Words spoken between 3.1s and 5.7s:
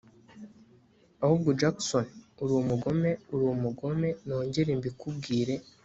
urumugome nongere mbikubwire